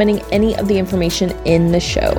any 0.00 0.56
of 0.56 0.68
the 0.68 0.78
information 0.78 1.30
in 1.44 1.70
the 1.72 1.80
show. 1.80 2.12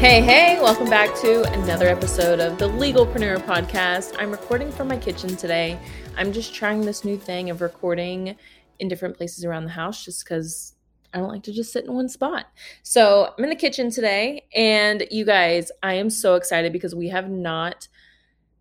Hey, 0.00 0.22
hey, 0.22 0.58
welcome 0.60 0.88
back 0.88 1.14
to 1.20 1.42
another 1.52 1.86
episode 1.86 2.40
of 2.40 2.58
the 2.58 2.68
Legalpreneur 2.68 3.38
Podcast. 3.44 4.16
I'm 4.18 4.30
recording 4.30 4.72
from 4.72 4.88
my 4.88 4.96
kitchen 4.96 5.36
today. 5.36 5.78
I'm 6.16 6.32
just 6.32 6.54
trying 6.54 6.80
this 6.80 7.04
new 7.04 7.18
thing 7.18 7.50
of 7.50 7.60
recording 7.60 8.36
in 8.78 8.88
different 8.88 9.16
places 9.16 9.44
around 9.44 9.64
the 9.64 9.70
house 9.70 10.04
just 10.04 10.24
because 10.24 10.74
I 11.12 11.18
don't 11.18 11.28
like 11.28 11.42
to 11.44 11.52
just 11.52 11.72
sit 11.72 11.84
in 11.84 11.92
one 11.92 12.08
spot. 12.08 12.46
So 12.82 13.34
I'm 13.36 13.44
in 13.44 13.50
the 13.50 13.56
kitchen 13.56 13.90
today, 13.90 14.46
and 14.54 15.06
you 15.10 15.24
guys, 15.24 15.70
I 15.82 15.94
am 15.94 16.08
so 16.08 16.34
excited 16.34 16.72
because 16.72 16.94
we 16.94 17.08
have 17.08 17.28
not 17.28 17.88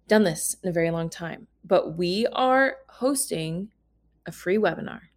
done 0.07 0.25
this 0.25 0.57
in 0.61 0.69
a 0.69 0.73
very 0.73 0.91
long 0.91 1.09
time, 1.09 1.47
but 1.63 1.97
we 1.97 2.27
are 2.33 2.77
hosting 2.87 3.71
a 4.25 4.31
free 4.31 4.57
webinar 4.57 5.08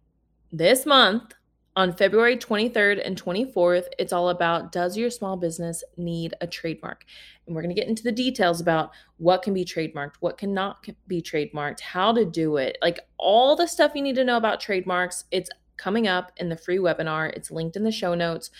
this 0.53 0.85
month 0.85 1.33
on 1.75 1.91
February 1.91 2.37
23rd 2.37 3.01
and 3.03 3.21
24th. 3.21 3.85
It's 3.97 4.13
all 4.13 4.29
about 4.29 4.71
Does 4.71 4.95
your 4.95 5.09
small 5.09 5.35
business 5.35 5.83
need 5.97 6.35
a 6.39 6.45
trademark? 6.45 7.05
And 7.45 7.55
we're 7.55 7.63
going 7.63 7.75
to 7.75 7.79
get 7.79 7.89
into 7.89 8.03
the 8.03 8.11
details 8.11 8.61
about 8.61 8.91
what 9.17 9.41
can 9.41 9.55
be 9.55 9.65
trademarked, 9.65 10.17
what 10.19 10.37
cannot 10.37 10.85
be 11.07 11.23
trademarked, 11.23 11.79
how 11.79 12.13
to 12.13 12.23
do 12.23 12.57
it, 12.57 12.77
like 12.83 12.99
all 13.17 13.55
the 13.55 13.67
stuff 13.67 13.93
you 13.95 14.03
need 14.03 14.15
to 14.15 14.23
know 14.23 14.37
about 14.37 14.59
trademarks. 14.59 15.25
It's 15.31 15.49
coming 15.75 16.07
up 16.07 16.31
in 16.37 16.49
the 16.49 16.57
free 16.57 16.77
webinar. 16.77 17.33
It's 17.35 17.49
linked 17.49 17.75
in 17.75 17.83
the 17.83 17.91
show 17.91 18.13
notes. 18.13 18.51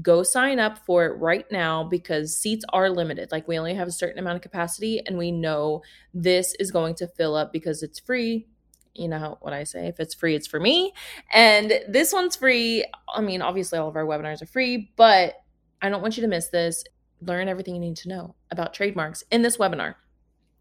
Go 0.00 0.22
sign 0.22 0.58
up 0.58 0.78
for 0.86 1.04
it 1.04 1.18
right 1.18 1.44
now 1.52 1.84
because 1.84 2.34
seats 2.34 2.64
are 2.72 2.88
limited. 2.88 3.30
Like 3.30 3.46
we 3.46 3.58
only 3.58 3.74
have 3.74 3.88
a 3.88 3.92
certain 3.92 4.18
amount 4.18 4.36
of 4.36 4.42
capacity, 4.42 5.02
and 5.06 5.18
we 5.18 5.30
know 5.30 5.82
this 6.14 6.54
is 6.58 6.70
going 6.70 6.94
to 6.94 7.06
fill 7.06 7.36
up 7.36 7.52
because 7.52 7.82
it's 7.82 8.00
free. 8.00 8.46
You 8.94 9.08
know 9.08 9.38
what 9.40 9.52
I 9.52 9.64
say? 9.64 9.86
If 9.86 10.00
it's 10.00 10.14
free, 10.14 10.34
it's 10.34 10.46
for 10.46 10.60
me. 10.60 10.92
And 11.32 11.80
this 11.88 12.12
one's 12.12 12.36
free. 12.36 12.84
I 13.14 13.20
mean, 13.20 13.42
obviously, 13.42 13.78
all 13.78 13.88
of 13.88 13.96
our 13.96 14.04
webinars 14.04 14.42
are 14.42 14.46
free, 14.46 14.92
but 14.96 15.34
I 15.80 15.88
don't 15.88 16.02
want 16.02 16.16
you 16.16 16.22
to 16.22 16.28
miss 16.28 16.48
this. 16.48 16.84
Learn 17.20 17.48
everything 17.48 17.74
you 17.74 17.80
need 17.80 17.96
to 17.96 18.08
know 18.08 18.34
about 18.50 18.74
trademarks 18.74 19.24
in 19.30 19.42
this 19.42 19.56
webinar. 19.56 19.94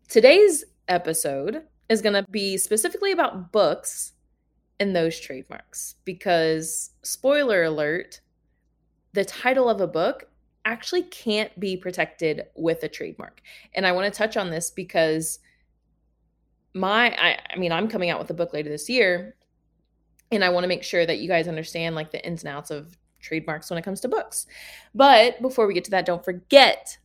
Today's 0.08 0.64
episode 0.88 1.64
is 1.90 2.02
going 2.02 2.14
to 2.14 2.30
be 2.32 2.58
specifically 2.58 3.12
about 3.12 3.52
books 3.52 4.14
and 4.80 4.96
those 4.96 5.20
trademarks 5.20 5.96
because, 6.06 6.92
spoiler 7.04 7.64
alert, 7.64 8.22
the 9.14 9.26
title 9.26 9.70
of 9.70 9.82
a 9.82 9.88
book 9.88 10.30
actually 10.66 11.04
can't 11.04 11.60
be 11.60 11.76
protected 11.76 12.46
with 12.56 12.84
a 12.84 12.88
trademark. 12.88 13.42
And 13.74 13.86
I 13.86 13.92
want 13.92 14.12
to 14.12 14.18
touch 14.18 14.38
on 14.38 14.50
this 14.50 14.72
because 14.72 15.40
my 16.74 17.12
I, 17.18 17.40
I 17.50 17.58
mean 17.58 17.72
I'm 17.72 17.88
coming 17.88 18.10
out 18.10 18.20
with 18.20 18.30
a 18.30 18.34
book 18.34 18.54
later 18.54 18.70
this 18.70 18.90
year 18.90 19.36
and 20.32 20.44
I 20.44 20.50
want 20.50 20.64
to 20.64 20.68
make 20.68 20.84
sure 20.84 21.06
that 21.06 21.20
you 21.20 21.28
guys 21.28 21.48
understand 21.48 21.96
like 21.96 22.12
the 22.12 22.26
ins 22.26 22.44
and 22.44 22.54
outs 22.54 22.72
of 22.72 22.98
trademarks 23.20 23.70
when 23.70 23.78
it 23.78 23.84
comes 23.84 24.02
to 24.02 24.08
books. 24.08 24.48
But 24.96 25.42
before 25.42 25.68
we 25.68 25.74
get 25.74 25.84
to 25.86 25.92
that, 25.92 26.06
don't 26.06 26.24
forget 26.24 26.98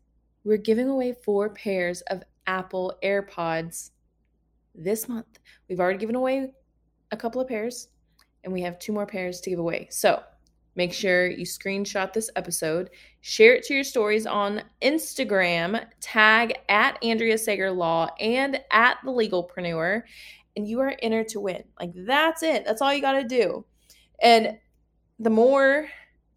we're 0.45 0.57
giving 0.57 0.89
away 0.89 1.15
four 1.25 1.51
pairs 1.51 2.03
of 2.03 2.23
Apple 2.47 2.97
AirPods 3.03 3.91
this 4.75 5.09
month. 5.09 5.41
We've 5.69 5.81
already 5.81 5.99
given 5.99 6.15
away 6.15 6.53
a 7.11 7.17
couple 7.17 7.41
of 7.41 7.49
pairs 7.49 7.89
and 8.45 8.53
we 8.53 8.63
have 8.63 8.79
two 8.79 8.93
more 8.93 9.07
pairs 9.07 9.41
to 9.41 9.51
give 9.51 9.59
away. 9.59 9.89
So 9.91 10.23
make 10.77 10.93
sure 10.93 11.29
you 11.29 11.45
screenshot 11.45 12.13
this 12.13 12.31
episode, 12.37 12.91
share 13.23 13.55
it 13.55 13.65
to 13.65 13.75
your 13.75 13.85
stories 13.85 14.27
on 14.27 14.63
Instagram, 14.83 15.85
tag 16.01 16.55
at 16.69 17.03
Andrea 17.03 17.39
Sager 17.39 17.73
Law 17.73 18.09
and 18.21 18.61
at 18.71 18.99
the 19.05 19.11
Legalpreneur, 19.11 20.03
and 20.55 20.69
you 20.69 20.81
are 20.81 20.95
entered 21.03 21.29
to 21.29 21.41
win. 21.41 21.65
Like 21.81 21.93
that's 21.95 22.43
it. 22.43 22.65
That's 22.65 22.81
all 22.81 22.95
you 22.95 23.01
got 23.01 23.21
to 23.21 23.25
do. 23.25 23.65
And 24.21 24.59
the 25.19 25.31
more 25.31 25.89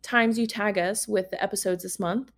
times 0.02 0.40
you 0.40 0.48
tag 0.48 0.78
us 0.78 1.08
with 1.08 1.30
the 1.30 1.42
episodes 1.44 1.84
this 1.84 2.00
month, 2.00 2.32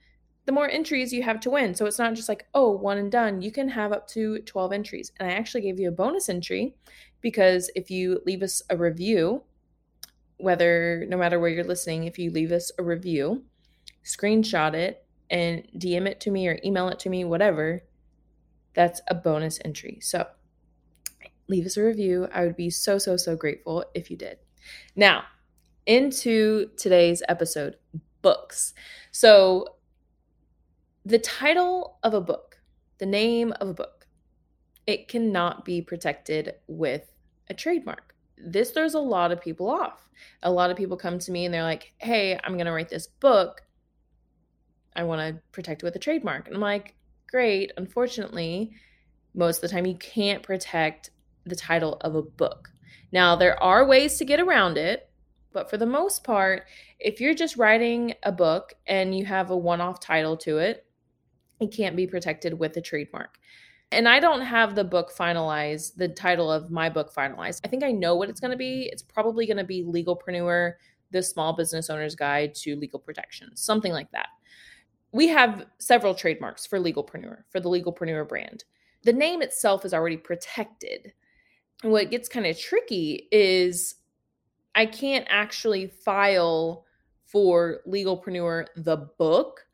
the 0.45 0.51
more 0.51 0.69
entries 0.69 1.13
you 1.13 1.21
have 1.23 1.39
to 1.41 1.51
win. 1.51 1.75
So 1.75 1.85
it's 1.85 1.99
not 1.99 2.15
just 2.15 2.27
like, 2.27 2.47
oh, 2.55 2.71
one 2.71 2.97
and 2.97 3.11
done. 3.11 3.41
You 3.41 3.51
can 3.51 3.69
have 3.69 3.91
up 3.91 4.07
to 4.09 4.39
12 4.39 4.73
entries. 4.73 5.11
And 5.19 5.29
I 5.29 5.33
actually 5.33 5.61
gave 5.61 5.79
you 5.79 5.89
a 5.89 5.93
bonus 5.93 6.29
entry 6.29 6.75
because 7.21 7.69
if 7.75 7.91
you 7.91 8.19
leave 8.25 8.41
us 8.41 8.61
a 8.69 8.77
review, 8.77 9.43
whether 10.41 11.05
no 11.07 11.17
matter 11.17 11.39
where 11.39 11.49
you're 11.49 11.63
listening, 11.63 12.05
if 12.05 12.17
you 12.17 12.31
leave 12.31 12.51
us 12.51 12.71
a 12.77 12.83
review, 12.83 13.43
screenshot 14.03 14.73
it 14.73 15.05
and 15.29 15.67
DM 15.77 16.07
it 16.07 16.19
to 16.21 16.31
me 16.31 16.47
or 16.47 16.59
email 16.63 16.89
it 16.89 16.99
to 16.99 17.09
me, 17.09 17.23
whatever, 17.23 17.83
that's 18.73 19.01
a 19.07 19.15
bonus 19.15 19.59
entry. 19.63 19.99
So 20.01 20.27
leave 21.47 21.65
us 21.65 21.77
a 21.77 21.83
review. 21.83 22.27
I 22.33 22.43
would 22.45 22.55
be 22.55 22.69
so, 22.69 22.97
so, 22.97 23.17
so 23.17 23.35
grateful 23.35 23.85
if 23.93 24.09
you 24.09 24.17
did. 24.17 24.37
Now, 24.95 25.23
into 25.85 26.69
today's 26.77 27.23
episode 27.27 27.75
books. 28.21 28.73
So, 29.11 29.65
the 31.03 31.17
title 31.17 31.97
of 32.03 32.13
a 32.13 32.21
book, 32.21 32.59
the 32.99 33.07
name 33.07 33.53
of 33.59 33.69
a 33.69 33.73
book, 33.73 34.05
it 34.85 35.07
cannot 35.07 35.65
be 35.65 35.81
protected 35.81 36.55
with 36.67 37.11
a 37.49 37.53
trademark. 37.53 38.10
This 38.43 38.71
throws 38.71 38.93
a 38.93 38.99
lot 38.99 39.31
of 39.31 39.41
people 39.41 39.69
off. 39.69 40.09
A 40.43 40.51
lot 40.51 40.71
of 40.71 40.77
people 40.77 40.97
come 40.97 41.19
to 41.19 41.31
me 41.31 41.45
and 41.45 41.53
they're 41.53 41.63
like, 41.63 41.93
hey, 41.97 42.39
I'm 42.43 42.53
going 42.53 42.65
to 42.65 42.71
write 42.71 42.89
this 42.89 43.07
book. 43.07 43.61
I 44.95 45.03
want 45.03 45.21
to 45.21 45.41
protect 45.51 45.83
it 45.83 45.85
with 45.85 45.95
a 45.95 45.99
trademark. 45.99 46.47
And 46.47 46.55
I'm 46.55 46.61
like, 46.61 46.95
great. 47.29 47.71
Unfortunately, 47.77 48.71
most 49.33 49.57
of 49.57 49.61
the 49.61 49.69
time 49.69 49.85
you 49.85 49.95
can't 49.95 50.43
protect 50.43 51.11
the 51.45 51.55
title 51.55 51.97
of 52.01 52.15
a 52.15 52.21
book. 52.21 52.69
Now, 53.11 53.35
there 53.35 53.61
are 53.61 53.85
ways 53.85 54.17
to 54.17 54.25
get 54.25 54.39
around 54.39 54.77
it, 54.77 55.09
but 55.53 55.69
for 55.69 55.77
the 55.77 55.85
most 55.85 56.23
part, 56.23 56.63
if 56.99 57.19
you're 57.19 57.33
just 57.33 57.57
writing 57.57 58.13
a 58.23 58.31
book 58.31 58.73
and 58.87 59.17
you 59.17 59.25
have 59.25 59.49
a 59.49 59.57
one 59.57 59.81
off 59.81 59.99
title 59.99 60.37
to 60.37 60.59
it, 60.59 60.85
it 61.59 61.71
can't 61.71 61.95
be 61.95 62.07
protected 62.07 62.57
with 62.57 62.75
a 62.77 62.81
trademark. 62.81 63.37
And 63.91 64.07
I 64.07 64.19
don't 64.21 64.41
have 64.41 64.73
the 64.73 64.85
book 64.85 65.11
finalized, 65.11 65.95
the 65.95 66.07
title 66.07 66.49
of 66.49 66.71
my 66.71 66.89
book 66.89 67.13
finalized. 67.13 67.59
I 67.65 67.67
think 67.67 67.83
I 67.83 67.91
know 67.91 68.15
what 68.15 68.29
it's 68.29 68.39
going 68.39 68.51
to 68.51 68.57
be. 68.57 68.89
It's 68.91 69.01
probably 69.01 69.45
going 69.45 69.57
to 69.57 69.65
be 69.65 69.83
Legalpreneur, 69.83 70.73
the 71.11 71.21
Small 71.21 71.53
Business 71.53 71.89
Owner's 71.89 72.15
Guide 72.15 72.55
to 72.55 72.77
Legal 72.77 72.99
Protection, 72.99 73.55
something 73.55 73.91
like 73.91 74.09
that. 74.11 74.29
We 75.11 75.27
have 75.27 75.65
several 75.77 76.15
trademarks 76.15 76.65
for 76.65 76.79
Legalpreneur, 76.79 77.43
for 77.49 77.59
the 77.59 77.69
Legalpreneur 77.69 78.27
brand. 78.27 78.63
The 79.03 79.11
name 79.11 79.41
itself 79.41 79.83
is 79.83 79.93
already 79.93 80.17
protected. 80.17 81.11
What 81.81 82.11
gets 82.11 82.29
kind 82.29 82.45
of 82.45 82.57
tricky 82.57 83.27
is 83.31 83.95
I 84.73 84.85
can't 84.85 85.27
actually 85.29 85.87
file 85.87 86.85
for 87.25 87.81
Legalpreneur 87.85 88.67
the 88.77 89.09
book, 89.17 89.65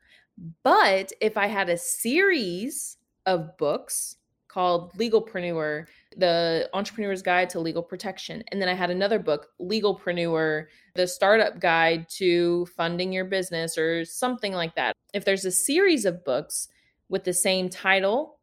but 0.64 1.12
if 1.20 1.36
I 1.36 1.46
had 1.46 1.68
a 1.68 1.76
series 1.76 2.96
of 3.26 3.56
books 3.58 4.16
called 4.48 4.92
Legalpreneur, 4.94 5.86
The 6.16 6.68
Entrepreneur's 6.74 7.22
Guide 7.22 7.50
to 7.50 7.60
Legal 7.60 7.82
Protection. 7.82 8.42
And 8.48 8.60
then 8.60 8.68
I 8.68 8.74
had 8.74 8.90
another 8.90 9.18
book, 9.18 9.48
Legalpreneur, 9.60 10.66
The 10.94 11.06
Startup 11.06 11.60
Guide 11.60 12.08
to 12.16 12.66
Funding 12.76 13.12
Your 13.12 13.24
Business, 13.24 13.78
or 13.78 14.04
something 14.04 14.52
like 14.52 14.74
that. 14.74 14.94
If 15.14 15.24
there's 15.24 15.44
a 15.44 15.52
series 15.52 16.04
of 16.04 16.24
books 16.24 16.68
with 17.08 17.24
the 17.24 17.34
same 17.34 17.68
title, 17.68 18.38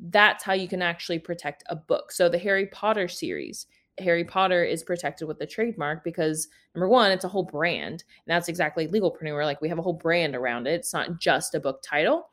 that's 0.00 0.44
how 0.44 0.52
you 0.52 0.68
can 0.68 0.82
actually 0.82 1.18
protect 1.18 1.64
a 1.66 1.76
book. 1.76 2.12
So 2.12 2.28
the 2.28 2.38
Harry 2.38 2.66
Potter 2.66 3.08
series, 3.08 3.66
Harry 3.98 4.24
Potter 4.24 4.64
is 4.64 4.82
protected 4.84 5.26
with 5.26 5.38
the 5.38 5.46
trademark 5.46 6.04
because 6.04 6.48
number 6.74 6.88
one, 6.88 7.10
it's 7.10 7.24
a 7.24 7.28
whole 7.28 7.44
brand. 7.44 8.04
And 8.26 8.34
that's 8.34 8.48
exactly 8.48 8.86
Legalpreneur. 8.86 9.44
Like 9.44 9.60
we 9.60 9.68
have 9.68 9.78
a 9.78 9.82
whole 9.82 9.92
brand 9.92 10.36
around 10.36 10.66
it. 10.66 10.74
It's 10.74 10.92
not 10.92 11.18
just 11.18 11.54
a 11.54 11.60
book 11.60 11.82
title. 11.82 12.30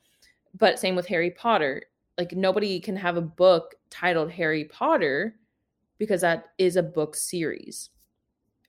But 0.57 0.79
same 0.79 0.95
with 0.95 1.07
Harry 1.07 1.31
Potter 1.31 1.83
like 2.17 2.31
nobody 2.33 2.79
can 2.79 2.95
have 2.95 3.17
a 3.17 3.21
book 3.21 3.75
titled 3.89 4.31
Harry 4.31 4.65
Potter 4.65 5.35
because 5.97 6.21
that 6.21 6.47
is 6.57 6.75
a 6.75 6.83
book 6.83 7.15
series. 7.15 7.89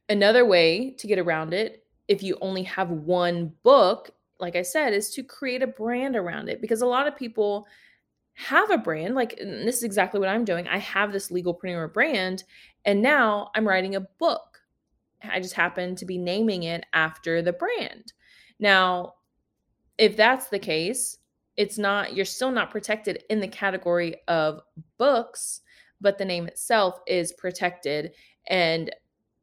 Another 0.09 0.45
way 0.45 0.91
to 0.99 1.07
get 1.07 1.19
around 1.19 1.53
it, 1.53 1.85
if 2.09 2.23
you 2.23 2.39
only 2.41 2.63
have 2.63 2.91
one 2.91 3.53
book, 3.63 4.11
like 4.39 4.55
I 4.55 4.63
said, 4.63 4.93
is 4.93 5.11
to 5.15 5.23
create 5.23 5.63
a 5.63 5.67
brand 5.67 6.15
around 6.15 6.49
it 6.49 6.61
because 6.61 6.83
a 6.83 6.87
lot 6.87 7.07
of 7.07 7.17
people 7.17 7.67
have 8.35 8.71
a 8.71 8.79
brand. 8.79 9.15
Like, 9.15 9.37
this 9.39 9.79
is 9.79 9.83
exactly 9.83 10.21
what 10.21 10.29
I'm 10.29 10.45
doing. 10.45 10.69
I 10.69 10.79
have 10.79 11.13
this 11.13 11.31
legal 11.31 11.55
legalpreneur 11.55 11.93
brand, 11.93 12.45
and 12.85 13.03
now 13.03 13.51
I'm 13.55 13.67
writing 13.67 13.97
a 13.97 14.01
book. 14.01 14.61
I 15.25 15.41
just 15.41 15.55
happen 15.55 15.97
to 15.97 16.05
be 16.05 16.19
naming 16.19 16.65
it 16.65 16.85
after 16.93 17.43
the 17.43 17.53
brand. 17.53 18.13
Now, 18.61 19.15
if 19.99 20.17
that's 20.17 20.49
the 20.49 20.59
case, 20.59 21.17
it's 21.57 21.79
not, 21.79 22.15
you're 22.15 22.25
still 22.25 22.51
not 22.51 22.71
protected 22.71 23.25
in 23.31 23.41
the 23.41 23.49
category 23.49 24.17
of 24.29 24.61
books, 24.99 25.63
but 26.01 26.19
the 26.19 26.25
name 26.25 26.47
itself 26.47 27.01
is 27.07 27.33
protected. 27.33 28.13
And 28.49 28.95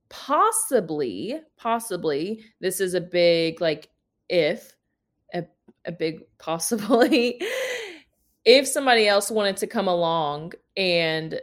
possibly, 0.10 1.40
possibly, 1.58 2.44
this 2.60 2.80
is 2.80 2.94
a 2.94 3.02
big, 3.02 3.62
like, 3.62 3.90
if, 4.30 4.76
a, 5.34 5.44
a 5.86 5.92
big 5.92 6.20
possibly, 6.38 7.42
if 8.46 8.68
somebody 8.68 9.08
else 9.08 9.32
wanted 9.32 9.58
to 9.58 9.68
come 9.68 9.88
along 9.88 10.54
and 10.78 11.40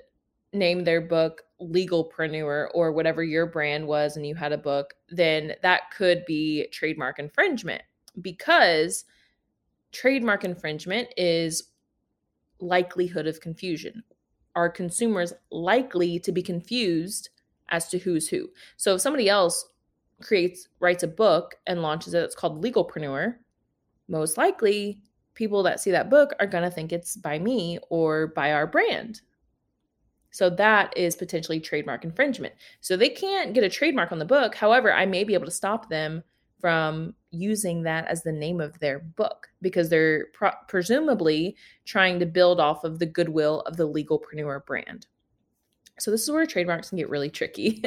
name 0.52 0.84
their 0.84 1.00
book 1.00 1.42
legalpreneur 1.60 2.68
or 2.74 2.92
whatever 2.92 3.22
your 3.22 3.46
brand 3.46 3.86
was 3.86 4.16
and 4.16 4.26
you 4.26 4.34
had 4.34 4.50
a 4.50 4.58
book 4.58 4.94
then 5.10 5.52
that 5.62 5.82
could 5.96 6.24
be 6.24 6.66
trademark 6.72 7.18
infringement 7.18 7.82
because 8.20 9.04
trademark 9.92 10.44
infringement 10.44 11.08
is 11.16 11.70
likelihood 12.60 13.26
of 13.26 13.40
confusion 13.40 14.02
are 14.54 14.68
consumers 14.68 15.32
likely 15.50 16.18
to 16.18 16.32
be 16.32 16.42
confused 16.42 17.30
as 17.70 17.88
to 17.88 17.98
who's 17.98 18.28
who 18.28 18.48
so 18.76 18.94
if 18.94 19.00
somebody 19.00 19.28
else 19.28 19.68
creates 20.20 20.68
writes 20.80 21.02
a 21.02 21.08
book 21.08 21.54
and 21.66 21.82
launches 21.82 22.14
it 22.14 22.22
it's 22.22 22.34
called 22.34 22.62
legalpreneur 22.62 23.36
most 24.08 24.36
likely 24.36 25.00
people 25.34 25.62
that 25.62 25.80
see 25.80 25.90
that 25.90 26.10
book 26.10 26.34
are 26.40 26.46
going 26.46 26.64
to 26.64 26.70
think 26.70 26.92
it's 26.92 27.16
by 27.16 27.38
me 27.38 27.78
or 27.88 28.26
by 28.28 28.52
our 28.52 28.66
brand 28.66 29.22
so 30.30 30.48
that 30.50 30.96
is 30.96 31.16
potentially 31.16 31.60
trademark 31.60 32.04
infringement. 32.04 32.54
So 32.80 32.96
they 32.96 33.08
can't 33.08 33.52
get 33.52 33.64
a 33.64 33.68
trademark 33.68 34.12
on 34.12 34.18
the 34.18 34.24
book. 34.24 34.54
However, 34.54 34.92
I 34.92 35.06
may 35.06 35.24
be 35.24 35.34
able 35.34 35.46
to 35.46 35.50
stop 35.50 35.88
them 35.88 36.22
from 36.60 37.14
using 37.30 37.82
that 37.82 38.06
as 38.06 38.22
the 38.22 38.32
name 38.32 38.60
of 38.60 38.78
their 38.78 38.98
book 38.98 39.48
because 39.62 39.88
they're 39.88 40.26
pro- 40.32 40.50
presumably 40.68 41.56
trying 41.84 42.18
to 42.18 42.26
build 42.26 42.60
off 42.60 42.84
of 42.84 42.98
the 42.98 43.06
goodwill 43.06 43.60
of 43.62 43.76
the 43.76 43.88
legalpreneur 43.88 44.64
brand. 44.66 45.06
So 45.98 46.10
this 46.10 46.22
is 46.22 46.30
where 46.30 46.46
trademarks 46.46 46.90
can 46.90 46.98
get 46.98 47.10
really 47.10 47.30
tricky. 47.30 47.82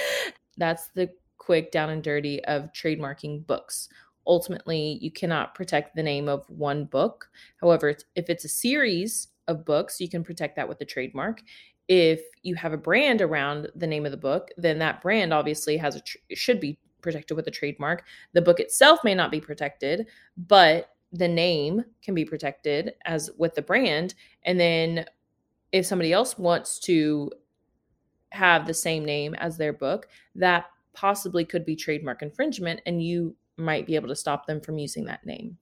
That's 0.56 0.88
the 0.88 1.10
quick 1.38 1.72
down 1.72 1.90
and 1.90 2.02
dirty 2.02 2.44
of 2.44 2.72
trademarking 2.72 3.46
books. 3.46 3.88
Ultimately, 4.26 4.98
you 5.00 5.10
cannot 5.10 5.54
protect 5.54 5.96
the 5.96 6.02
name 6.02 6.28
of 6.28 6.48
one 6.48 6.84
book. 6.84 7.28
However, 7.60 7.94
if 8.14 8.30
it's 8.30 8.44
a 8.44 8.48
series 8.48 9.28
of 9.48 9.64
books, 9.64 10.00
you 10.00 10.08
can 10.08 10.22
protect 10.22 10.56
that 10.56 10.68
with 10.68 10.78
the 10.78 10.84
trademark 10.84 11.40
if 11.90 12.22
you 12.44 12.54
have 12.54 12.72
a 12.72 12.78
brand 12.78 13.20
around 13.20 13.68
the 13.74 13.86
name 13.86 14.06
of 14.06 14.12
the 14.12 14.16
book, 14.16 14.50
then 14.56 14.78
that 14.78 15.02
brand 15.02 15.34
obviously 15.34 15.76
has 15.76 15.96
a 15.96 16.00
tr- 16.00 16.18
should 16.34 16.60
be 16.60 16.78
protected 17.00 17.36
with 17.36 17.46
a 17.46 17.50
trademark. 17.50 18.04
The 18.32 18.42
book 18.42 18.60
itself 18.60 19.00
may 19.04 19.14
not 19.14 19.30
be 19.30 19.40
protected, 19.40 20.06
but 20.36 20.90
the 21.12 21.28
name 21.28 21.84
can 22.02 22.14
be 22.14 22.24
protected 22.24 22.94
as 23.04 23.30
with 23.36 23.54
the 23.54 23.62
brand. 23.62 24.14
And 24.44 24.58
then 24.58 25.06
if 25.72 25.86
somebody 25.86 26.12
else 26.12 26.38
wants 26.38 26.78
to 26.80 27.30
have 28.30 28.66
the 28.66 28.74
same 28.74 29.04
name 29.04 29.34
as 29.34 29.56
their 29.56 29.72
book, 29.72 30.08
that 30.36 30.66
possibly 30.92 31.44
could 31.44 31.64
be 31.64 31.76
trademark 31.76 32.22
infringement 32.22 32.80
and 32.86 33.02
you 33.02 33.34
might 33.56 33.86
be 33.86 33.94
able 33.94 34.08
to 34.08 34.16
stop 34.16 34.46
them 34.46 34.60
from 34.60 34.78
using 34.78 35.04
that 35.04 35.26
name 35.26 35.58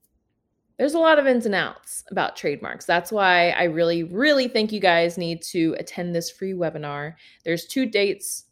there's 0.79 0.93
a 0.93 0.99
lot 0.99 1.19
of 1.19 1.27
ins 1.27 1.45
and 1.45 1.53
outs 1.53 2.05
about 2.09 2.37
trademarks. 2.37 2.85
That's 2.85 3.11
why 3.11 3.49
I 3.49 3.63
really, 3.63 4.03
really 4.03 4.47
think 4.47 4.71
you 4.71 4.79
guys 4.79 5.17
need 5.17 5.41
to 5.43 5.75
attend 5.77 6.15
this 6.15 6.31
free 6.31 6.53
webinar. 6.53 7.15
There's 7.43 7.65
two 7.65 7.85
dates 7.85 8.45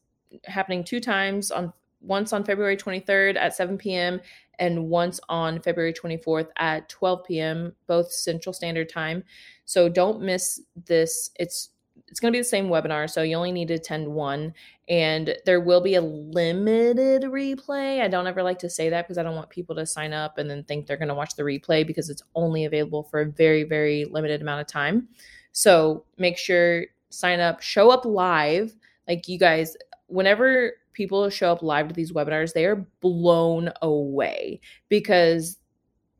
happening 0.43 0.83
two 0.83 0.99
times 0.99 1.51
on 1.51 1.71
once 2.07 2.33
on 2.33 2.43
February 2.43 2.77
23rd 2.77 3.35
at 3.37 3.55
7 3.55 3.77
p.m. 3.77 4.19
and 4.59 4.89
once 4.89 5.19
on 5.29 5.61
February 5.61 5.93
24th 5.93 6.47
at 6.57 6.87
12 6.89 7.23
p.m., 7.25 7.73
both 7.85 8.11
Central 8.11 8.53
Standard 8.53 8.89
Time. 8.89 9.23
So 9.65 9.89
don't 9.89 10.21
miss 10.21 10.61
this. 10.85 11.31
It's 11.35 11.69
it's 12.09 12.21
going 12.21 12.31
to 12.31 12.37
be 12.37 12.39
the 12.39 12.45
same 12.45 12.69
webinar, 12.69 13.09
so 13.09 13.21
you 13.21 13.35
only 13.35 13.51
need 13.51 13.67
to 13.67 13.73
attend 13.73 14.07
one. 14.07 14.53
And 14.87 15.35
there 15.45 15.59
will 15.59 15.81
be 15.81 15.95
a 15.95 16.01
limited 16.01 17.23
replay. 17.23 18.01
I 18.01 18.07
don't 18.07 18.27
ever 18.27 18.41
like 18.41 18.59
to 18.59 18.69
say 18.69 18.89
that 18.89 19.05
because 19.05 19.17
I 19.17 19.23
don't 19.23 19.35
want 19.35 19.49
people 19.49 19.75
to 19.75 19.85
sign 19.85 20.13
up 20.13 20.37
and 20.37 20.49
then 20.49 20.63
think 20.63 20.87
they're 20.87 20.95
going 20.95 21.09
to 21.09 21.13
watch 21.15 21.35
the 21.35 21.43
replay 21.43 21.85
because 21.85 22.09
it's 22.09 22.23
only 22.33 22.63
available 22.63 23.03
for 23.03 23.21
a 23.21 23.25
very, 23.25 23.63
very 23.63 24.05
limited 24.05 24.41
amount 24.41 24.61
of 24.61 24.67
time. 24.67 25.09
So 25.51 26.05
make 26.17 26.37
sure 26.37 26.85
sign 27.09 27.41
up, 27.41 27.61
show 27.61 27.89
up 27.89 28.05
live. 28.05 28.73
Like 29.07 29.27
you 29.27 29.37
guys, 29.37 29.75
whenever 30.07 30.73
people 30.93 31.29
show 31.29 31.51
up 31.51 31.61
live 31.61 31.87
to 31.87 31.93
these 31.93 32.11
webinars, 32.11 32.53
they 32.53 32.65
are 32.65 32.87
blown 33.01 33.71
away 33.81 34.59
because 34.89 35.57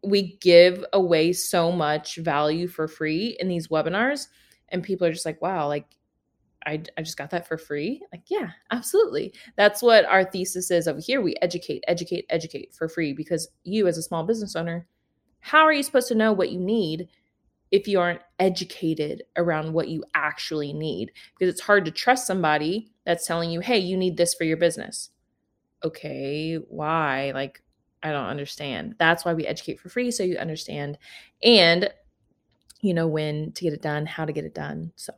we 0.04 0.38
give 0.42 0.86
away 0.94 1.34
so 1.34 1.72
much 1.72 2.18
value 2.18 2.68
for 2.68 2.88
free 2.88 3.36
in 3.40 3.48
these 3.48 3.68
webinars 3.68 4.28
and 4.70 4.84
people 4.84 5.08
are 5.08 5.12
just 5.12 5.26
like 5.26 5.42
wow 5.42 5.68
like 5.68 5.86
I, 6.66 6.84
I 6.98 7.02
just 7.02 7.18
got 7.18 7.30
that 7.30 7.48
for 7.48 7.58
free? 7.58 8.04
Like 8.12 8.24
yeah 8.28 8.50
absolutely. 8.72 9.34
That's 9.56 9.82
what 9.82 10.04
our 10.06 10.26
thesis 10.26 10.70
is 10.70 10.88
over 10.88 11.00
here. 11.00 11.22
We 11.22 11.36
educate 11.42 11.84
educate 11.88 12.26
educate 12.30 12.74
for 12.74 12.90
free 12.90 13.14
because 13.14 13.48
you 13.64 13.88
as 13.88 13.98
a 13.98 14.04
small 14.04 14.24
business 14.24 14.56
owner 14.56 14.86
how 15.40 15.64
are 15.64 15.72
you 15.72 15.84
supposed 15.84 16.10
to 16.10 16.16
know 16.16 16.34
what 16.34 16.52
you 16.52 16.60
need 16.60 17.08
if 17.72 17.88
you 17.88 18.00
aren't 18.00 18.22
educated 18.40 19.24
around 19.36 19.74
what 19.74 19.88
you 19.88 20.04
actually 20.14 20.74
need 20.74 21.12
because 21.38 21.54
it's 21.54 21.62
hard 21.62 21.86
to 21.86 21.92
trust 21.92 22.28
somebody 22.28 22.92
that's 23.06 23.26
telling 23.26 23.50
you 23.50 23.60
hey 23.60 23.78
you 23.78 23.98
need 23.98 24.18
this 24.18 24.34
for 24.34 24.44
your 24.44 24.58
business 24.58 25.10
okay 25.84 26.56
why 26.70 27.32
like 27.34 27.62
i 28.04 28.12
don't 28.12 28.26
understand 28.26 28.96
that's 28.98 29.26
why 29.26 29.34
we 29.34 29.46
educate 29.46 29.80
for 29.80 29.90
free 29.90 30.12
so 30.12 30.24
you 30.24 30.38
understand 30.38 30.98
and 31.44 31.90
you 32.82 32.94
know 32.94 33.08
when 33.08 33.52
to 33.54 33.64
get 33.64 33.74
it 33.74 33.82
done, 33.82 34.06
how 34.06 34.26
to 34.26 34.34
get 34.34 34.46
it 34.46 34.54
done. 34.54 34.92
So 34.96 35.14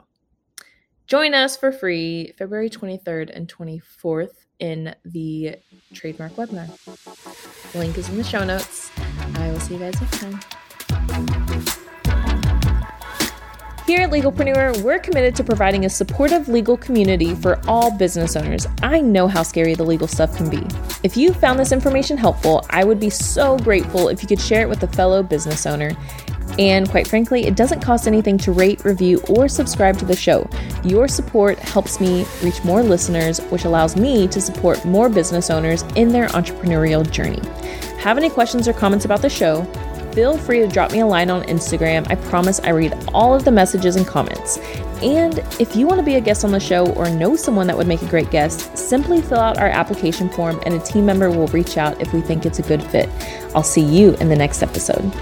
join 1.07 1.33
us 1.33 1.57
for 1.57 1.71
free 1.71 2.33
February 2.37 2.69
23rd 2.69 3.35
and 3.35 3.47
24th 3.47 4.45
in 4.59 4.95
the 5.05 5.55
trademark 5.93 6.33
webinar. 6.33 6.69
Link 7.75 7.97
is 7.97 8.09
in 8.09 8.17
the 8.17 8.23
show 8.23 8.43
notes. 8.43 8.91
I 9.35 9.51
will 9.51 9.59
see 9.59 9.75
you 9.75 9.79
guys 9.79 9.99
next 10.01 10.19
time. 10.19 11.45
Here 13.89 14.01
at 14.01 14.11
Legalpreneur, 14.11 14.83
we're 14.83 14.99
committed 14.99 15.35
to 15.37 15.43
providing 15.43 15.85
a 15.85 15.89
supportive 15.89 16.47
legal 16.47 16.77
community 16.77 17.33
for 17.33 17.59
all 17.67 17.89
business 17.89 18.35
owners. 18.35 18.67
I 18.83 19.01
know 19.01 19.27
how 19.27 19.41
scary 19.41 19.73
the 19.73 19.83
legal 19.83 20.07
stuff 20.07 20.37
can 20.37 20.47
be. 20.47 20.63
If 21.01 21.17
you 21.17 21.33
found 21.33 21.57
this 21.57 21.71
information 21.71 22.15
helpful, 22.15 22.63
I 22.69 22.83
would 22.83 22.99
be 22.99 23.09
so 23.09 23.57
grateful 23.57 24.09
if 24.09 24.21
you 24.21 24.27
could 24.27 24.39
share 24.39 24.61
it 24.61 24.69
with 24.69 24.83
a 24.83 24.87
fellow 24.89 25.23
business 25.23 25.65
owner. 25.65 25.97
And 26.59 26.87
quite 26.87 27.07
frankly, 27.07 27.47
it 27.47 27.55
doesn't 27.55 27.81
cost 27.81 28.05
anything 28.05 28.37
to 28.37 28.51
rate, 28.51 28.85
review, 28.85 29.23
or 29.27 29.47
subscribe 29.47 29.97
to 29.97 30.05
the 30.05 30.15
show. 30.15 30.47
Your 30.83 31.07
support 31.07 31.57
helps 31.57 31.99
me 31.99 32.27
reach 32.43 32.63
more 32.63 32.83
listeners, 32.83 33.39
which 33.45 33.65
allows 33.65 33.95
me 33.95 34.27
to 34.27 34.39
support 34.39 34.85
more 34.85 35.09
business 35.09 35.49
owners 35.49 35.81
in 35.95 36.09
their 36.09 36.27
entrepreneurial 36.27 37.09
journey. 37.09 37.41
Have 37.97 38.19
any 38.19 38.29
questions 38.29 38.67
or 38.67 38.73
comments 38.73 39.05
about 39.05 39.23
the 39.23 39.31
show? 39.31 39.65
Feel 40.13 40.37
free 40.37 40.59
to 40.59 40.67
drop 40.67 40.91
me 40.91 40.99
a 40.99 41.05
line 41.05 41.29
on 41.29 41.43
Instagram. 41.43 42.09
I 42.09 42.15
promise 42.15 42.59
I 42.59 42.69
read 42.69 42.93
all 43.13 43.33
of 43.35 43.45
the 43.45 43.51
messages 43.51 43.95
and 43.95 44.05
comments. 44.05 44.57
And 45.01 45.39
if 45.59 45.75
you 45.75 45.87
want 45.87 45.99
to 45.99 46.05
be 46.05 46.15
a 46.15 46.21
guest 46.21 46.43
on 46.43 46.51
the 46.51 46.59
show 46.59 46.91
or 46.93 47.09
know 47.09 47.35
someone 47.35 47.67
that 47.67 47.77
would 47.77 47.87
make 47.87 48.01
a 48.01 48.07
great 48.07 48.29
guest, 48.31 48.77
simply 48.77 49.21
fill 49.21 49.39
out 49.39 49.57
our 49.57 49.69
application 49.69 50.29
form 50.29 50.59
and 50.65 50.73
a 50.73 50.79
team 50.79 51.05
member 51.05 51.29
will 51.29 51.47
reach 51.47 51.77
out 51.77 52.01
if 52.01 52.11
we 52.11 52.21
think 52.21 52.45
it's 52.45 52.59
a 52.59 52.63
good 52.63 52.83
fit. 52.83 53.07
I'll 53.55 53.63
see 53.63 53.83
you 53.83 54.15
in 54.15 54.29
the 54.29 54.35
next 54.35 54.61
episode. 54.61 55.13